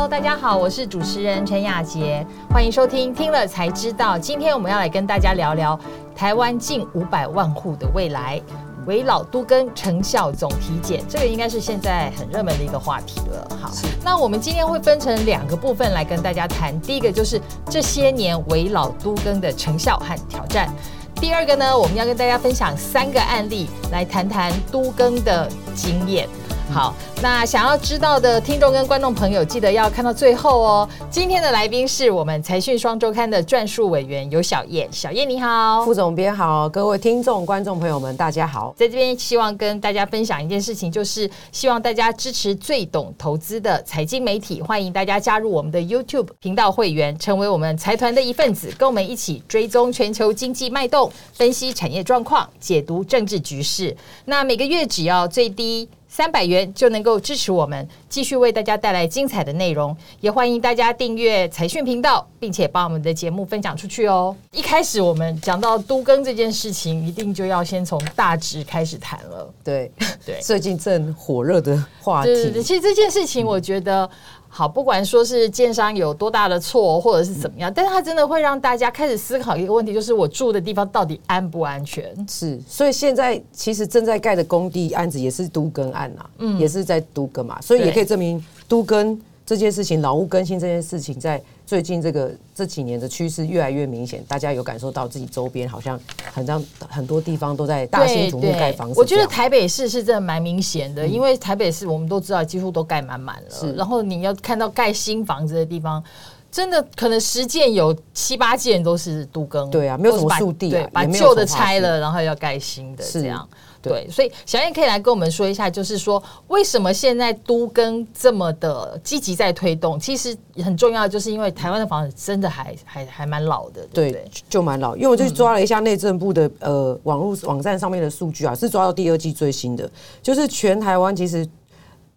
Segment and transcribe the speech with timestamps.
[0.00, 4.16] Hello，大家好，我是主持人陈雅杰，欢迎收听《听了才知道》。
[4.18, 5.78] 今天我们要来跟大家聊聊
[6.16, 8.40] 台湾近五百万户的未来，
[8.86, 13.46] 围老都更成效总体检，这个应该是现在很热门的一个话题了。
[13.60, 13.70] 好，
[14.02, 17.38] 那我们今天会分成两个部分来跟大家谈，第一个就是
[17.68, 20.74] 这些年围老都更的成效和挑战，
[21.16, 26.26] 第二个呢，我们要跟大家分享三个案例来谈谈都更的经验。
[26.72, 30.88] 好，那想要知道的听众跟观众朋友，记得要看到最后哦。
[31.10, 38.72] 今天的来宾是我们财讯双周刊的撰述委员尤小燕，小燕你好，副总编好，各位听众观众朋友们，大家好。
[38.76, 53.96] 在这边希望跟大家分享一件事情，就是希望大家支持最懂投资的财经媒体，欢迎大家加入我们的 YouTube 频道会员，成为我们财团的一份子，跟我们一起追踪全球经济脉动，分析产业状况，解读政治局势。
[54.26, 55.88] 那每个月只要最低。
[56.12, 64.36] 三百元就能够支持我们继续为大家带来精彩的内容，也欢迎大家订阅财讯频道，并且把我们的节目分享出去哦。
[64.50, 69.48] 一开始我们讲到都更这件事情，一定就要先从大值开始谈了。
[69.62, 69.88] 对
[70.26, 72.34] 对，最近正火热的话题。
[72.60, 74.10] 其实这件事情，我觉得。
[74.52, 82.04] 好，不管说是建商有多大的错，或者是怎么样，但是它真的会让大家开始思考一个问题，就是我住的地方到底安不安全？
[82.28, 89.18] 是，所以现在其实正在盖的工地案子也是都更案呐，嗯，也是在都更嘛，所以也可以证明都更。
[89.46, 95.96] 这件事情，劳务更新这件事情，在最近这个这几年的趋势越来越明显，大家有感受到自己周边好像
[96.32, 98.98] 很像很多地方都在大兴土木盖房子。
[98.98, 106.02] 我觉得台北市是真的蛮明显的，因为台北市我们都知道几乎都盖满满了，然后你要看到盖新房子的地方，
[106.50, 109.70] 真的可能十件有七八件都是都更。
[109.70, 113.48] 对啊，没有什么树地，对，把旧的拆了，然后要盖新的，这样。
[113.82, 119.98] 对，所以小燕可以来跟我们说一下，就是说为什么现在都跟这么的积极在推动？
[119.98, 124.94] 其实很重要，就是因为台湾的房子真的还还还蛮老的，对，就蛮老。
[124.96, 129.90] 因为我就抓了一下内政部的呃网络网站上面的数据啊，是抓到第二季最新的，
[130.20, 131.48] 就是全台湾其实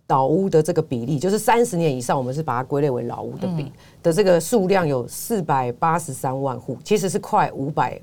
[0.09, 3.71] 老屋的这个比例，就是三十年以上，我们是把它归类为老屋的比
[4.03, 7.97] 的这个数量有四百八十三万户，其实是快五百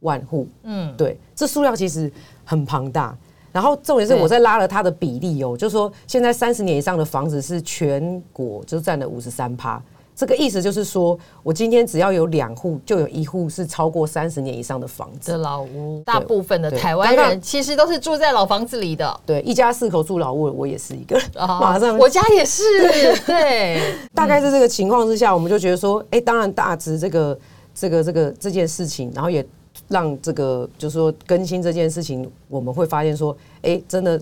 [0.00, 0.46] 万户。
[0.62, 2.08] 嗯，对，这数量其实。
[2.44, 3.16] 很庞大，
[3.52, 9.82] 然后重点是我在拉了它的比例哦，就是说现在三十年以上的房子是全国就占了五十三趴，
[10.14, 15.32] 这个意思就是说我今天只要有两户，就有一户是超过三十年以上的房子。
[15.32, 19.20] 的老屋，大部分的台湾人其实都是住在老房子里的。
[19.24, 21.20] 对，一家四口住老屋，我也是一个。
[21.34, 22.62] 马上，我家也是。
[23.26, 27.38] 对， 大概是这个情况之下，我们就觉得说，哎，当然大值这个
[27.74, 29.44] 这个这个这件事情，然后也。
[29.92, 34.20] 让这个就是说更新这件事情，我们会发现说，哎，真的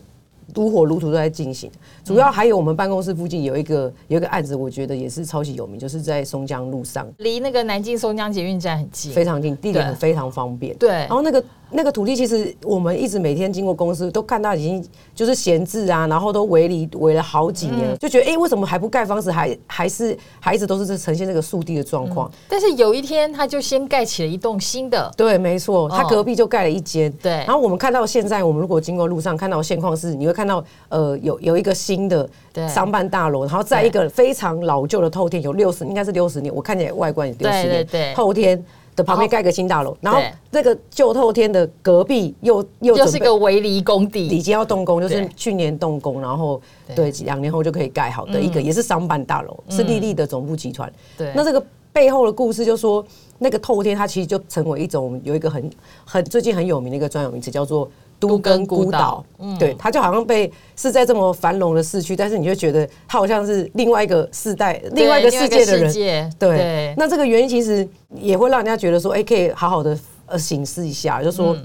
[0.54, 1.70] 如火如荼都在进行。
[2.04, 10.76] 主要还有我们办公室附近有一个有一个案子，我觉得也是超级有名，就是在松江路上，离那个南京松江捷运站很近，非常近，地点非常方便。
[10.76, 11.42] 对，然后那个。
[11.72, 19.30] 那个土地其实我们一直每天经过公司都看到已经就是闲置啊，然后都围篱围了好几年，就觉得哎，为什么还不盖房子？
[19.30, 22.30] 还还是孩子都是这呈现这个速地的状况。
[22.48, 27.10] 但是有一天他就先盖起了一栋新的，对，没错，他隔壁就盖了一间。
[27.22, 32.28] 对，然后我们看到现在，我们如果经过路上看到现况是，你会看到呃有有一个新的
[32.68, 38.62] 商办大楼，然后在一个非常老旧的透天，有六十应该是六十年，我看起来外观也六十年，透天。
[39.00, 46.60] 的旁边盖个新大楼，然后那个旧透天的隔壁又又就是个围篱工地，已经要动工，就是去年动工，然后
[46.94, 50.92] 对两年后就可以盖好的一个，也是商办大楼，是丽丽的总部集团。
[51.16, 53.04] 对，那这个背后的故事就说，
[53.38, 55.70] 那个透天它其实就成为一种有一个很
[56.04, 57.90] 很最近很有名的一个专有名词，叫做。
[58.20, 59.24] 都跟孤岛，
[59.58, 66.32] 对，它就好像被是在这么繁荣的市区，但是你就觉得它好像是另外一个世代、另外一个世界的人。
[66.38, 71.56] 对，那这个原因其实也会让人家觉得说，哎，可以好好的呃醒思一下，就说，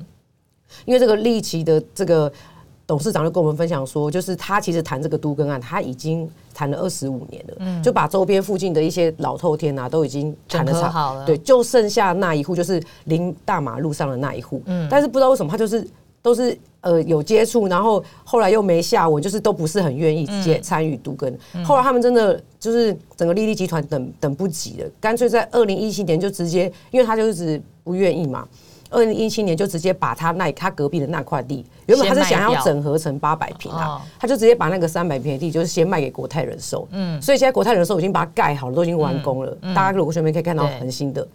[0.86, 2.32] 因为这个利奇的这个
[2.88, 15.86] 董事长就跟我们分享说，就是他其实谈这个都更案，他已经谈了二十五年了，嗯就把周边附近的一些老透天啊都已经谈的好了，对，就剩下那一户，就是临大马路上的那一户，嗯，但是不知道为什么他就是。
[16.26, 21.38] 都是呃有接触，然后后来又没下文，就是都不是很愿意接参与独根。
[21.64, 28.48] 后来他们真的就是整个丽丽集团等等不及了，干脆在二零一七年就直接，因为他就是不愿意嘛。
[28.90, 36.88] 二零一七年就直接把他那他隔壁的那块地，原本他是想要整合成八百平啊，他就直接把那个三百平的地就是先卖给国泰人寿。
[36.90, 39.56] 嗯，所以现在国泰人寿已经把它盖好了，都已经完工了。
[39.76, 41.28] 大家如果顺便可以看到恒新的。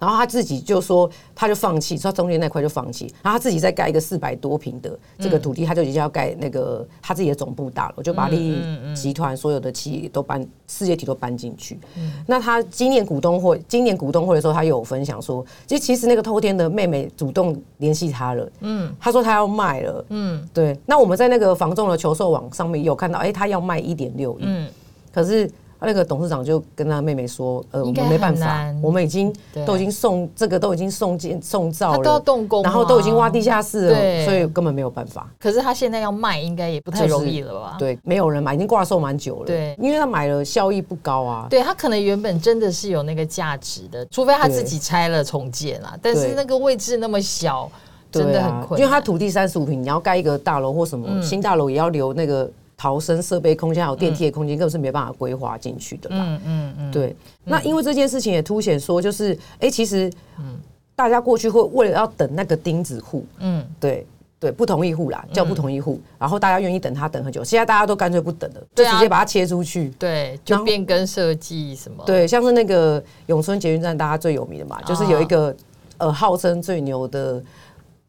[0.00, 11.78] 然后他自己就说，他就放弃，他中间那块就放弃，然后他自己再盖一个四百多平的这个土地，他就已经要盖那个他自己的总部大楼，就把利益集团所有的企业都搬，事业体都搬进去。
[12.26, 20.74] 那他今年股东会，今年股东会的时候，他有分享说，其实其实那个偷天的妹妹主动联系他了，嗯，他说他要卖了，嗯，对。
[20.86, 24.68] 那我们在那个房仲的求售网上面有看到，哎，他要卖一点六亿，嗯，
[25.12, 25.50] 可是。
[25.80, 29.34] 那个董事长就跟他妹妹说：“呃，我们没办法，我们已经
[29.66, 35.28] 都已经送这个都已经送建送造了，都要动工，然后都已经挖地下室了，所以根本没有办法。
[35.38, 37.76] 可是他现在要卖，应该也不太容易了吧？
[37.78, 39.46] 对，没有人买，已经挂售蛮久了。
[39.46, 41.46] 对，因为他买了效益不高啊。
[41.48, 45.96] 对他可能原本真的是有那个价值的，除非他自己拆了重建啊。
[46.02, 47.70] 但是那个位置那么小，
[48.12, 48.80] 真的很困难。
[48.80, 52.48] 因为他土地三十五平，你要盖一个大楼或什么新大楼，也要留那个。”
[52.80, 56.16] 逃生设备空间还有电梯的空间，根本是没办法规划进去的啦。
[56.18, 57.14] 嗯嗯嗯，对。
[57.44, 60.56] 那因为这件事情也凸显说，就是哎，其实嗯，
[60.96, 64.06] 大家过去会为了要等那个钉子户，嗯，对
[64.38, 67.44] 对，不同意户啦，叫不同意户，然后大家愿意等他等很久。
[67.44, 69.90] 现在大家都干脆不等了，就直接把它切出去。
[69.98, 72.02] 对，就变更设计什么。
[72.06, 75.54] 对，像是那个永春捷运站，大家最有名的嘛，就是有一个
[75.98, 77.42] 呃号称最牛的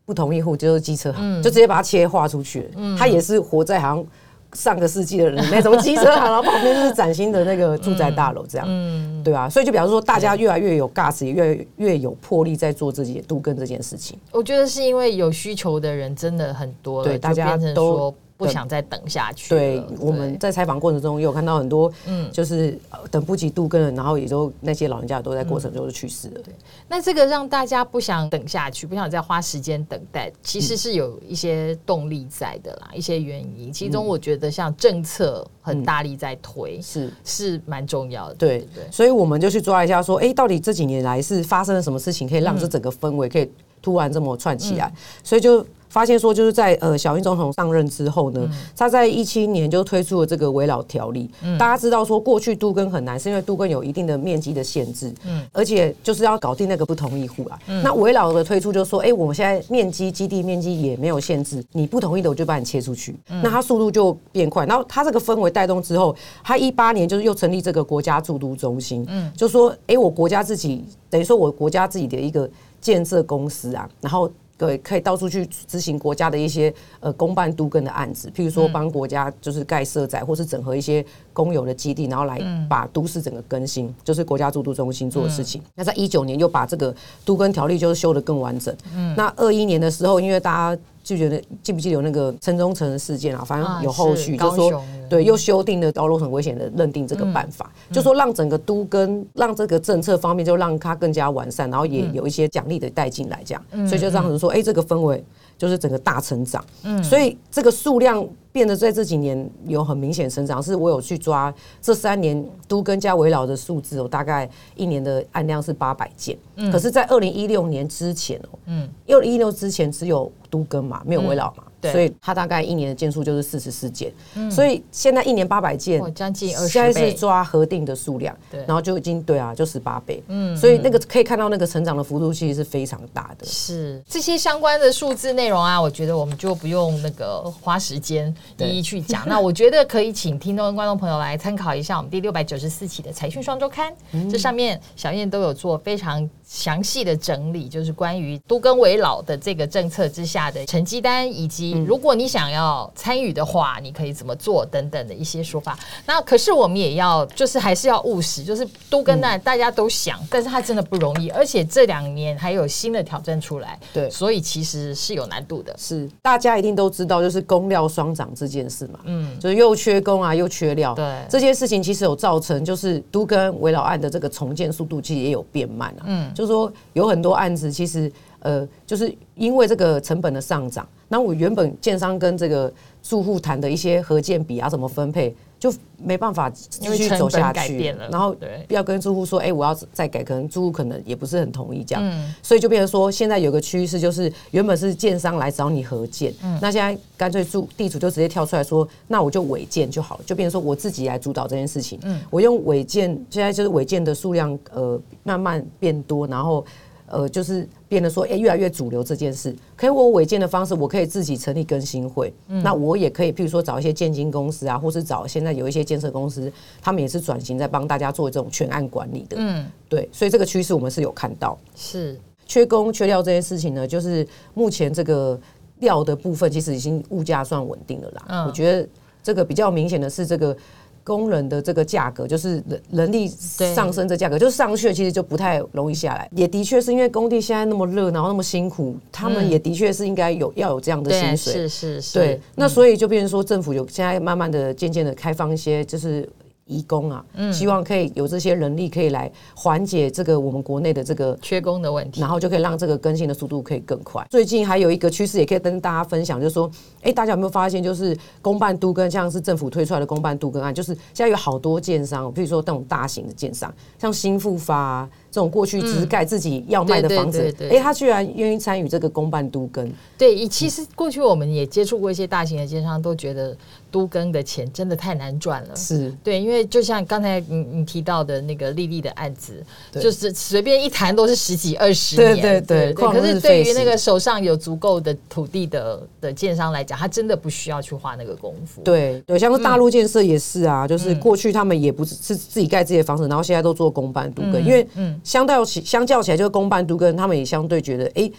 [0.06, 2.72] 不同意户，就是机车行，就直接把它切划出去。
[2.78, 4.06] 嗯，他也是活在好像。
[4.54, 14.18] 上个世纪的人，那什么机车行，然后旁边就是崭新的那个住宅大楼，这样，嗯，对啊，所以就表示说，大家越来越有 gas，也越越有魄力在做自己都跟这件事情。
[14.32, 18.14] 我觉得是因为有需求的人真的很多，对，大家都。
[18.42, 19.50] 不想再等下去。
[19.50, 22.76] 对，我们在采访过程中也有看到很多，嗯，就是
[23.12, 26.42] 等不及度跟，然后也都那些老人家都在过程中就去世了。
[26.44, 26.54] 对，
[26.88, 33.72] 那这个让大家不想等下去，不想再花时间等待，其实是有一些动力在的啦，一些原因。
[33.72, 38.36] 其中我觉得像政策很大力在推，是是蛮重要的。
[38.36, 43.50] 对对，所以我们就去抓一下，说，哎，到底这几年来是发生了什么事情，可以让这整个氛围可以
[43.82, 44.92] 突然这么串起来？
[45.24, 45.66] 所以就。
[45.92, 51.30] 发现说，就是在呃小英总统上任之后呢，他在一七年就推出了这个围老条例。
[51.60, 57.60] 大家知道说，过去都更很难，是因为都更有一定的面积的限制，嗯，而且就是要搞定那个不同意户啊。
[57.84, 63.14] 那围老的推出就说，哎，我们现在面积基地面积也没有限制，你不同意的我就把你切出去，
[63.44, 64.66] 那它速度就变快。
[64.66, 72.50] 然后它这个氛围带动之后，他一八年就是又成立这个国家驻都中心，嗯，就说，哎，我国家自己等于说我国家自己的一个
[72.82, 74.30] 建设公司啊，然后。
[74.58, 82.40] 对，可以到处去执行国家的一些呃公办都跟的案子，譬如说帮国家就是盖社宅，或是整合一些公有的基地，然后来
[82.70, 85.60] 把都市整个更新，就是国家住都中心做的事情。
[85.74, 86.96] 那在一九年又把这个
[87.26, 88.72] 都更条例就是修得更完整。
[88.94, 90.82] 嗯那二一年的时候，因为大家。
[91.04, 93.44] 就觉得记不记得有那个城中城的事件啊？
[93.44, 105.24] 反正有后续，就说对，又修订了高楼很危险的认定这个办法，就说让整个都跟让这个政策方面就让它更加完善，然后也有一些奖励的带进来，这样，所以就这样子说，哎，这个氛围。
[105.58, 110.62] 就是整个大成长，嗯，所以这个数量变得在这几年有很明显成长。
[110.62, 121.64] 是我有去抓这三年都跟加围绕的数字，我大概一年的案量是八百件，嗯，可是，在二零一六年之前哦，嗯，二零一六之前只有都跟嘛，没有围绕嘛。
[121.90, 124.12] 所以它大概一年的件数就是四十四件，
[124.52, 133.46] 所以现在一年八百件，将近二十现在是抓核定的数量，对，然后就已经对啊，就十八倍，嗯，所以那个可以看到那个成长的幅度其实是非常大的。
[133.46, 134.02] 是。
[134.08, 139.28] 这些相关的数字内容啊，我觉得我们就不用那个花时间一一去讲。
[139.28, 143.94] 那我觉得可以请听众跟观众朋友来参考一下我们第六百九十四期的财讯双周刊，
[144.30, 151.72] 这上面小燕都有做非常详细的整理，就是关于都更为老的这个政策之下的成绩单以及。
[151.88, 155.80] 如果你想要参与的话，你可以怎么做等等的一些说法。
[156.06, 165.74] 那可是我们也要，就是还是要务实，就是都跟那大家都想，但是它真的不容易，而且这两年还有新的挑战出来，对，所以其实是有难度的。
[165.78, 166.10] 是。
[166.22, 178.12] 大家一定都知道，就是工料双涨这件事嘛，嗯，就是又缺工啊，又缺料，对，这件事情其实有造成，就是都跟围绕案的这个重建速度其实也有变慢啊，嗯，就是说有很多案子其实。
[178.44, 185.32] 呃，就是因为这个成本的上涨，那我原本建商跟这个住户谈的一些合建比啊，怎么分配，
[185.62, 187.96] 就没办法继续走下去。
[188.10, 188.36] 然后
[188.68, 192.04] 要跟住户说，哎，我要再改，可能住户可能也不是很同意这样，
[192.42, 202.00] 所以就变成说，现在有个趋势，就是原本是建商来找你合建，那现在干脆住地主就直接跳出来说，那我就违建就好了，就变成说我自己来主导这件事情。
[202.32, 206.66] 我用违建，现在就是违建的数量呃慢慢变多，然后。
[207.12, 209.54] 呃，就是变得说，哎、越来越主流这件事。
[209.76, 216.52] 可以我违建的方式，我可以自己成立更新会，那我也可以，譬如说找一些建金公司啊，或是找现在有一些建设公司，
[216.82, 219.36] 他们也是转型在帮大家做这种全案管理的。
[219.40, 221.58] 嗯，对，所以这个趋势我们是有看到。
[221.76, 225.40] 是缺工缺料这件事情呢，就是目前这个
[225.80, 228.26] 料的部分，其实已经物价算稳定了啦。
[228.30, 228.88] 嗯我觉得
[229.22, 230.56] 这个比较明显的是这个。
[231.04, 236.30] 工人的这个价格，就是人人力上升这价格，就是上去了其实就不太容易下来。
[236.36, 241.54] 也的确是因为工地现在那么热，然后那么辛苦，他们也的确是应该有要有这样的，薪水。
[241.54, 246.28] 是是是，对，那所以就变成说，政府有现在慢慢的、渐渐的开放一些，就是
[246.72, 252.32] 移工啊，嗯希望可以有这些人力可以来缓解这个我们国内的这个缺工的问题然。
[252.32, 254.26] 后就可以让这个更新的速度可以更快。
[254.30, 273.56] 最近还有一个趋势，也可以跟大家分享，就是说，哎，大家有没有发现，就是公办都跟像是政府推出来的公办都跟案，就是现在有好多建商，比如说那种大型的建商，像新复发、啊、这种过去只是盖自己要卖的房子哎，他居然愿意参与这个公办都跟，对，以其实过去我们也接触过一些大型的建商，都觉得
[273.92, 275.76] 都更的钱真的太难赚了。
[275.76, 276.12] 是。
[276.24, 288.82] 对，因为就像刚才你你提到的那个丽丽的案子，就是随便一谈都是十几二十对年，对对对可是对于那个手上有足够的土地的的建商来讲，他真的不需要去花那个功夫。
[288.82, 290.88] 对有，像是大陆建设也是啊，嗯。
[290.88, 295.20] 就是过去他们也不是是自己盖自己的房子，然后现在都做公办都跟，因为嗯。
[295.24, 298.32] 相较起相较起来，就是公办都跟他们也相对觉得，哎、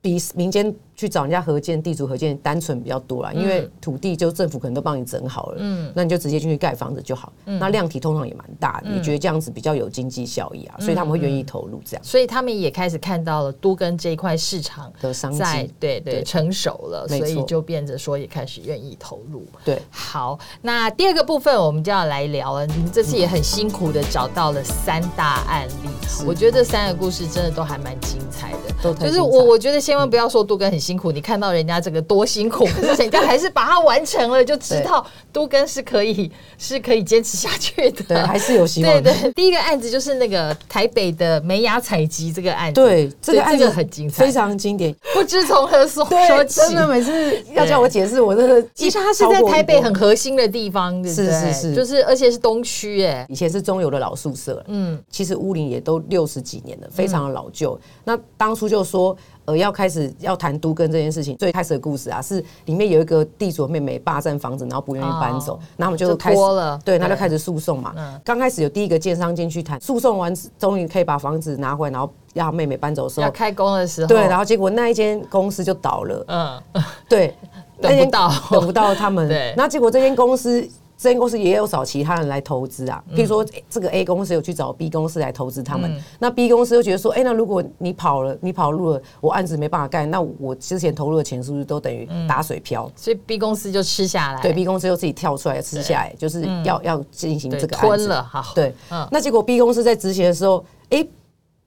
[0.00, 15.38] 比民间去找人家合建、地主合建单纯比较多啦，因为土地就政府可能都帮你整好了，嗯，那你就直接进去盖房子就好，那量体通常也蛮大的，也觉得这样子比较有经济效益啊，所以他们会愿意投入这样所以他们也开始看到了都跟这一块市场的商机，
[15.78, 19.44] 对对对成熟了，所以就变着说也开始愿意投入。
[19.64, 19.80] 对。
[19.90, 22.66] 好，那第二个部分我们就要来聊了。
[22.66, 25.90] 你们这次也很辛苦的找到了三大案例，
[26.26, 28.94] 我觉得这三个故事真的都还蛮精彩的。
[28.94, 38.04] 就是我我觉得千万不要说都根很辛苦，你看到人家这个多辛苦， 可是人家还是把它完成了，就知道都根是可以是可以坚持下去的。
[38.04, 39.02] 对，还是有希望的。
[39.02, 44.94] 对对，第一个案子就是那个台北的美雅采集这个案子，对，这个案子这个很精彩，非常经典。
[45.12, 46.76] 不知从何说，说起真。
[46.76, 51.24] 的每次要叫我解释，我真的 其实它是在台北很核心的地方，对不对？
[51.24, 57.80] 是是是就是而且是东区，哎，以前是中油的老宿舍，嗯，其实屋龄也都六十几年了，非常的老旧。
[58.04, 59.16] 那当初就说，
[59.46, 66.36] 呃，要开始要谈都跟这件事情，最开始的故事啊，是里面有一个地主的妹妹霸占房子，然后不愿意搬走然后我们就就开始
[66.84, 68.20] 对，对那就开始诉讼嘛嗯。
[68.24, 77.34] 刚开始有第一个建商进去谈，诉讼完终于可以把房子拿回来，然后让妹妹搬走的时候，要开工的时候，对，然后结果那一间公司就倒了，嗯，对，
[77.80, 79.26] 等不那间到等不到他们。
[79.30, 80.68] 对那结果这间公司。
[80.98, 92.90] 这间公司也有找其他人来投资啊，嗯譬如说诶这个 A 公司有去找 B 公司来投资他们，那 B 公司又觉得说，哎、那如果你跑了，你跑路了，我案子没办法盖，那我之前投入的钱是不是都等于打水漂？
[92.96, 99.06] 所以 B 公司就吃下来，对，B 公司又自己跳出来吃下来，就是要、要进行对这个案子吞了，哈，对，嗯。
[99.10, 101.06] 那结果 B 公司在执行的时候，哎、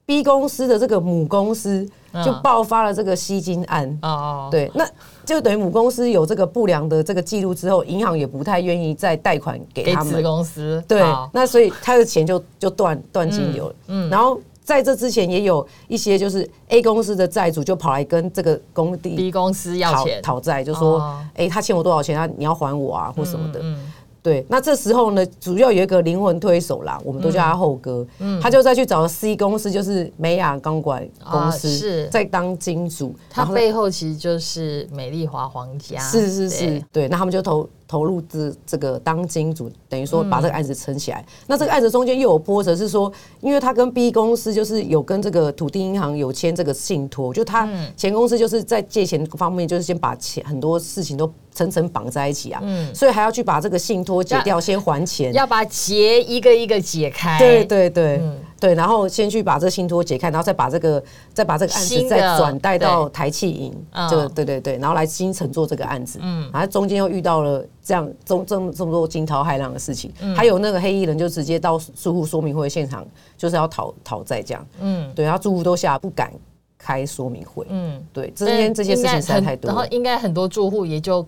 [0.05, 1.87] b 公司的这个母公司
[2.25, 3.99] 就爆发了这个吸金案。
[4.01, 4.83] 哦，对，那
[5.29, 10.21] 就等于母公司有这个不良的这个记录之后，银行也不太愿意再贷款给他们。
[10.23, 13.75] 公司，对，那所以他的钱就就断断金流了。
[13.87, 22.29] 嗯，然后在这之前也有一些就是 A 公司的债主就跑来跟这个工地 B 公司要讨钱，讨债，就说哦：“哎、他欠我多少钱啊？
[22.37, 23.59] 你要还我啊，或什么的。
[23.63, 23.91] 嗯，
[24.29, 28.39] 对，那这时候呢，主要有一个灵魂推手啦，我们都叫他后哥，嗯。
[28.39, 40.29] 他就再去找 C 公司，就是美雅钢管公司，啊是在当金主，他背后其实就是美丽华皇家，是是是对，对，那他们就投投入这这个当金主，等于说嗯。
[40.29, 41.25] 把这个案子撑起来。
[41.47, 47.91] 那这个案子中间又有波折，是说，因为他跟 B 公司就是有跟这个土地银行有签这个信托，就他嗯。
[47.97, 52.61] 前公司就是在借钱方面，就是先把钱很多事情都层层绑在一起啊，
[52.93, 55.31] 所以还要去把这个信托解掉，先还钱。
[55.31, 61.01] 嗯要把结一个一个解开，对对对、嗯对，然后先去把这个信托解开，然后再把这个
[61.33, 73.05] 再把这个案子再转带到台气营嗯，这个对对对，然后来新城做这个案子，嗯，然后中间又遇到了这样这这么这么多惊涛骇浪的事情，嗯还有那个黑衣人就直接到住户说明会现场，
[73.37, 76.31] 就是要讨讨债这样，嗯，对，然后住户都吓不敢。
[76.79, 77.67] 开说明会。
[77.69, 81.23] 嗯，对，中间这些事情实在太多，然后应该很多住户也就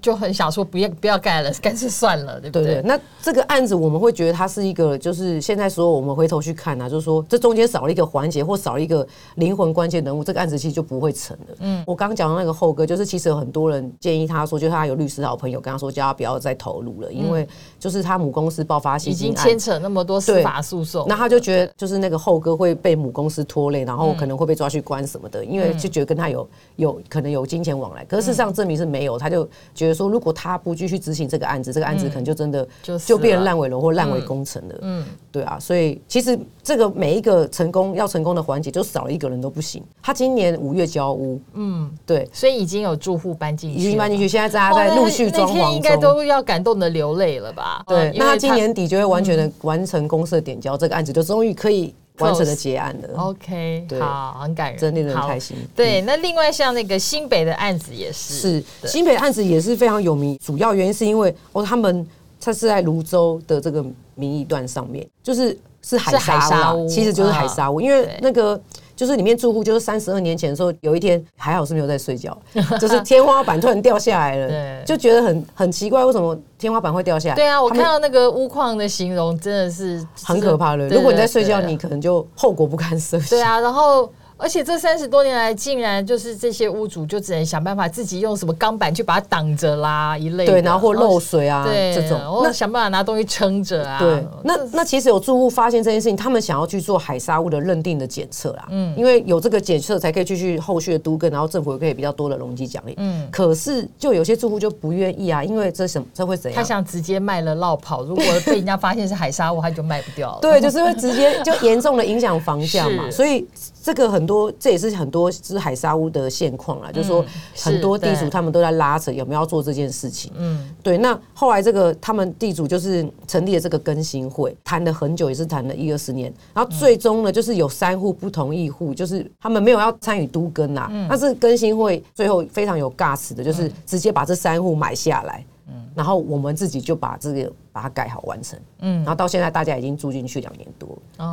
[0.00, 2.82] 就很想说不要不要盖了， 干脆算了，对不对？
[2.82, 11.56] 那这个案子我们会觉得它是一个，就是现在说我们回头去看啊，就是说这中间少了一个环节或少了一个灵魂关键人物，这个案子其实就不会成了。
[11.60, 34.74] 嗯，我刚刚讲的那个后哥，就是其实有很多人建议他说，就是他有律师好朋友跟他说，叫他不要再投入了，因为就是他母公司爆发性已经牵扯那么多司法诉讼，那他就觉得就是那个后哥会被母公司拖累，然后可能会被抓去关什么的，因为就觉得跟他有有可能有金钱往来，可是事实上证明是没有，他就觉得说，如果他不继续执行这个案子，这个案子可能就真的就就变成烂尾楼或烂尾工程了。
[34.82, 39.80] 嗯，对啊，所以其实这个每一个成功要成功的环节，就少了一个人都不行。
[40.02, 47.84] 他今年五月交屋，嗯，对，所以已经有住户搬进去，已经搬进去，现在大家在陆续装潢应该都要感动的流泪了吧？
[47.86, 51.94] 对，那他今年底就会完全的完成公社点交，这个案子就终于可以。
[52.20, 55.56] 完成的结案的，OK，好，很感人，真令人开心。
[55.74, 62.06] 对，那另外像那个新北的案子也是，是新北案子也是非常有名，主要原因是因为哦，他们
[62.40, 63.84] 他是在泸州的这个
[64.14, 68.60] 民意段上面，就是是海沙屋，其实就是海沙屋，因为那个。
[69.00, 72.36] 就是里面住户，就是三十二年前的时候，有一天还好是没有在睡觉，
[72.78, 77.34] 就是天花板突然掉下来了，就觉得很很奇怪，为什么天花板会掉下来？
[77.34, 80.86] 对啊，我看到那个屋况的形容真的是很可怕的。
[80.90, 83.30] 如果你在睡觉，你可能就后果不堪设想。
[83.30, 84.12] 对啊，然后。
[84.40, 93.98] 而且这三十多年来，竟然就是这些屋主就只能想办法自己用什么钢板去把它挡着啦一类，对，然后或漏水啊这种，那想办法拿东西撑着啊。
[93.98, 102.94] 对，那那其实有住户发现这件事情，他们想要去做海沙屋的认定的检测啦，嗯，因为有这个检测才可以继续后续的都跟，然后政府也可以比较多的容积奖励。
[102.96, 106.60] 嗯，可是就有些住户就不愿意啊，因为这什这会怎样？
[106.60, 110.38] 他想直接卖了绕跑，如果被人家发现是海沙屋，他就卖不掉了。
[110.40, 113.46] 对，就是会直接就严重的影响房价嘛， 所以。
[113.82, 117.24] 这个很多，这也是很多是海沙屋的现况啊，就是说
[117.56, 120.30] 很多地主他们都在拉扯有没有要做这件事情。
[120.36, 120.96] 嗯，对。
[120.98, 130.88] 那后来这个他们地主就是成立了这个更新会，谈了很久，也是谈了一二十年，然后最终呢，就是有三户不同意户，就是他们没有要参与都更啊。
[131.08, 135.44] 但是更新会最后非常有尬词的，就是直接把这三户买下来。
[135.92, 140.89] 然后我们自己就把这个把它改好完成，嗯，然后到现在大家已经住进去两年多，哦，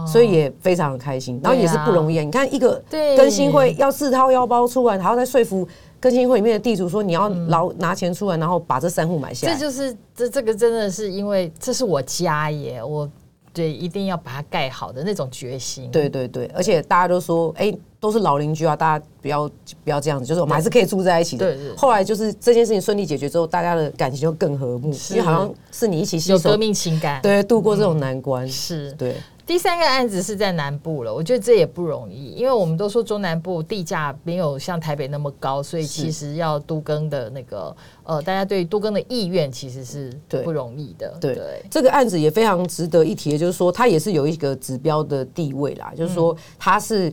[0.07, 2.19] 所以也非常的开心，然后也是不容易。
[2.23, 2.81] 你看一个
[3.15, 5.67] 更新会要自掏腰包出来，还要再说服
[5.99, 9.53] 更新会里面的地主说你要劳拿钱出来，然后把这三户买下来。
[9.53, 13.09] 这就是这这个真的是因为这是我家耶，我
[13.53, 15.89] 对一定要把它盖好的那种决心。
[15.91, 17.73] 对对对，而且大家都说哎。
[17.99, 19.49] 都是老邻居啊，大家不要
[19.83, 21.47] 不要这样子，就是我们还是可以住在一起的。
[21.47, 21.75] 对对。
[21.75, 28.47] 后来就是这件事情顺利解决之后，大家的感情就更和睦，因为好像是你一起有革命情感，对，度过这种难关。
[28.47, 29.15] 是，对。
[29.47, 40.11] 第三个案子是在南部了，我觉得这也不容易，因为我们都说中南部地价没有像台北那么高，所以其实要都更的那个呃，大家对都更的意愿其实是
[40.43, 41.17] 不容易的。
[41.21, 47.11] 对，这个案子也非常值得一提，就是说它也是有一个指标的地位啦，就是说它是。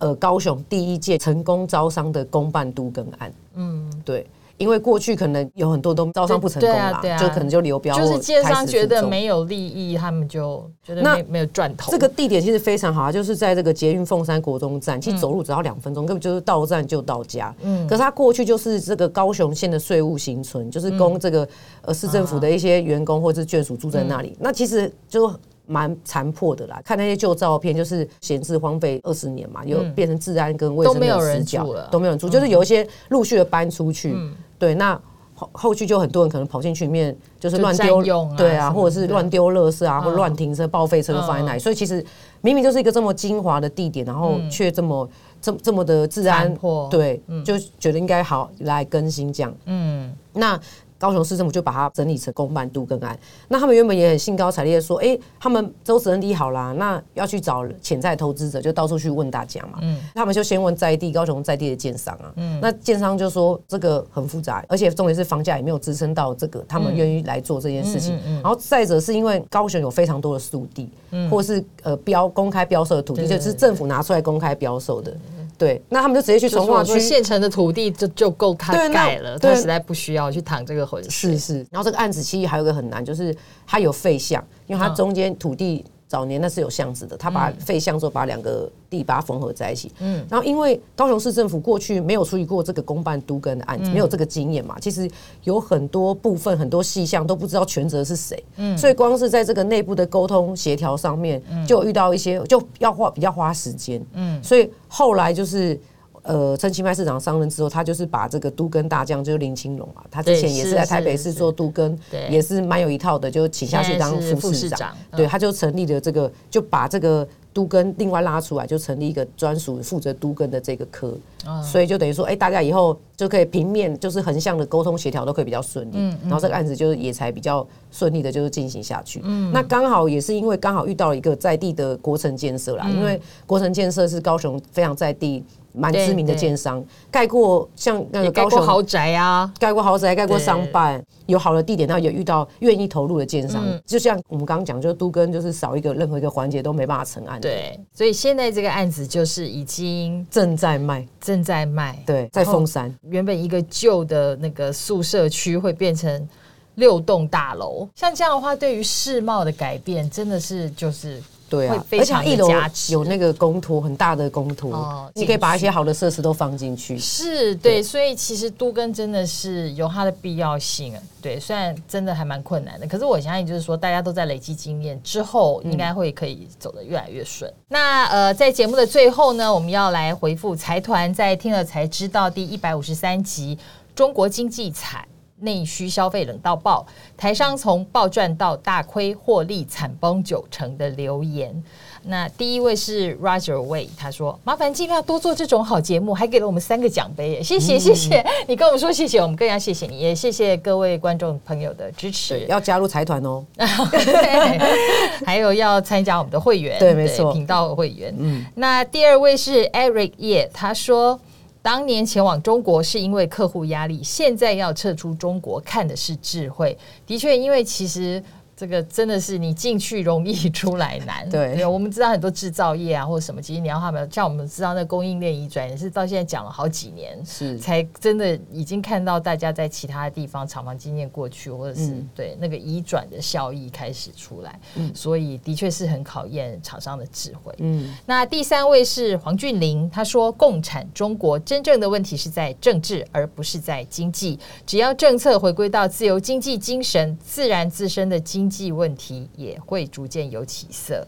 [0.00, 4.24] 呃，高雄第一届成功招商的公办都更案，嗯，对，
[4.58, 11.90] 因为过去可能有很多都招商不成功啦，就可能就流标，就是建商觉得没有利益，他们就觉得没没有赚头。
[11.90, 17.54] 这个地点其实非常好啊，就是在这个捷运凤山国中站，其实走路只要两分钟，根本就是到站就到家。
[17.62, 21.48] 嗯，可是它过去就是这个高雄县的税务新村，就是供这个
[21.82, 24.36] 呃市政府的一些员工或者是眷属住在那里。
[24.38, 25.32] 那其实就。
[25.70, 34.16] 蛮残破的啦，看那些旧照片，就是闲置荒废二十年嘛，又变成治安跟卫生的死角了，都没有人住，就是有一些陆续的搬出去，
[34.58, 35.00] 对，那
[35.34, 38.02] 后后续就很多人可能跑进去里面，就是乱丢，
[38.36, 42.04] 对啊，或者是乱丢垃圾啊，或乱停车、报废车都放在那里，所以其实
[42.40, 45.08] 明明就是一个这么精华的地点，然后却这么
[45.40, 46.52] 这这么的治安
[46.90, 50.60] 对，就觉得应该好来更新这样，嗯，那。
[50.98, 59.78] 高雄市政府就把它整理成公办度更案，那他们原本也很兴高采烈的说，哎，他们周子恩理好啦，那要去找潜在投资者，就到处去问大家嘛。
[59.80, 68.18] 嗯，他们就先问在地高雄在地的建商啊，嗯，那建商就说这个很复杂，而且重点是房价也没有支撑到这个，他们愿意来做这件事情。
[68.42, 70.90] 然后再者是因为高雄有非常多的速地，
[71.30, 75.16] 或是呃标公开标售的土地，就是政府拿出来公开标售的。
[75.58, 81.36] 对，那他们就直接去从化区现成的土地就就够他盖了，他实在不需要去淌这个浑水。
[81.36, 89.92] 是是，然后这个案子其实还有个很难，就是它有废项，因为它中间土地早年那是有巷子的，他把废巷之后把两个地把它缝合在一起。
[90.00, 95.08] 嗯，然后因为高雄市政府过去没有处理过这个公办都跟的案子，没有这个经验嘛，其实
[95.44, 98.42] 有很多部分很多细项都不知道全责是谁。
[98.56, 104.04] 嗯，所以光是在这个内部的沟通协调上面，就遇到一些就要花比较花时间。
[104.14, 105.78] 嗯，所以后来就是。
[106.22, 111.98] 呃，陈其迈市长上任之后，他就是把这个都根大将，就是林清龙啊，他之前也是在台北市做都根，
[112.30, 114.94] 也是蛮有一套的，就请下去当副市长。
[115.12, 121.16] 对，他就成立了这个，就把这个都根另外拉出来，就成立一个专属负责都根的这个科。
[121.62, 125.92] 所以就等于说，哎，大家以后就可以平面就是横向的沟通协调都可以比较顺利。
[125.94, 129.22] 嗯，然后这个案子就是也才比较顺利的，就是进行下去。
[129.24, 135.42] 嗯，那刚好也是因为刚好遇到了一个在地的国城建设啦，因为国城建设是高雄非常在地。
[135.78, 143.64] 蛮知名的建商，盖过像那个高雄豪宅啊，盖过豪宅，盖过商办，有好的地点，那也遇到愿意投入的建商。
[143.86, 147.40] 就像我们刚刚讲，就是都跟就是少一个任何一个环节都没办法成案。
[147.40, 151.96] 对，所以现在这个案子就是已经正在卖，正在卖。
[152.04, 156.28] 对，在凤山，原本一个旧的那个宿舍区会变成
[156.74, 161.22] 六栋大楼，像这样的话，对于世贸的改变，真的是就是。
[161.48, 162.48] 对啊，而且一楼
[162.90, 166.98] 有那个公托，很大的公托，你可以把一些好的设施都放进去。
[166.98, 170.94] 是，对，所以其实都根真的是有它的必要性。
[171.20, 177.52] 对，虽然真的还蛮困难的，可是我相信就是说，大家都在累积经验之后，应该会可以走得越来越顺。
[177.68, 183.56] 那呃，在节目的最后呢，我们要来回复财团在听了才知道第一百五十三集
[183.96, 185.00] 《中国经济惨》。
[185.40, 191.62] 内需消费冷到爆，台商从暴赚到大亏，获利惨崩九成的留言。
[192.04, 198.24] 那第一位是 Roger Way，他说：“麻烦尽量多做这种好节目，还给了我们三个奖杯，谢谢谢谢。
[198.46, 202.46] 你跟我们说谢谢，我们更要谢谢你，也谢谢各位观众朋友的支持。
[202.46, 203.44] 要加入财团哦，
[205.26, 208.14] 还有要参加我们的会员，对，没错，频道会员。
[208.18, 211.20] 嗯，那第二位是 Eric 叶，他说。”
[211.68, 216.74] 当年前往中国是因为客户压力，现在要撤出中国看的是智慧。
[217.06, 218.24] 的确，因为其实。
[218.58, 221.30] 这个真的是你进去容易出来难。
[221.30, 234.58] 对，我们知道很多制造业啊，或者什么，其实你要他们像我们知道那供应链移转，也是到现在讲了好几年，是才真的已经看到大家在其他地方厂房经验过去，或者是对那个移转的效益开始出来。
[234.74, 237.54] 嗯，所以的确是很考验厂商的智慧。
[237.58, 244.36] 嗯，那第三位是黄俊霖，他说：“共产中国真正的问题是在政治，而不是在经济。
[244.66, 251.06] 只要政策回归到自由经济精神，自然自身的经。”经济问题也会逐渐有起色。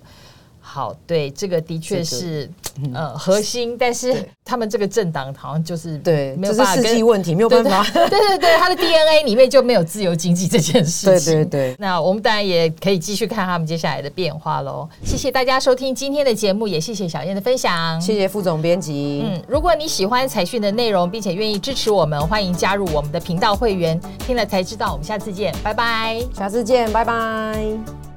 [0.73, 2.49] 好，对，这个的确是
[2.95, 7.85] 呃核心，但是他们这个政党好像就是对，没有办法世纪问题，没有办法。
[7.93, 11.35] 对对对，他的 DNA 里面就没有自由经济这件事情。
[11.35, 11.77] 对对对。
[11.77, 14.89] 那我们当然也可以继续看他们接下来的变化喽。
[15.03, 18.01] 谢谢大家收听今天的节目，也谢谢小燕的分享。
[18.01, 19.25] 谢谢副总编辑。
[19.25, 24.01] 嗯，如果你喜欢财讯的内容，并且愿意支持我们，欢迎加入我们的频道会员。
[24.21, 26.21] 听了才知道，我们下次见，拜拜。
[26.33, 28.10] 下次见，拜拜。